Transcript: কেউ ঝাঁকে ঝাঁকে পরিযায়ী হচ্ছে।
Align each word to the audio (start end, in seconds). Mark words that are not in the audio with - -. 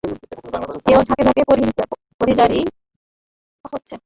কেউ 0.85 0.99
ঝাঁকে 1.07 1.23
ঝাঁকে 1.27 1.43
পরিযায়ী 2.21 2.59
হচ্ছে। 3.65 3.95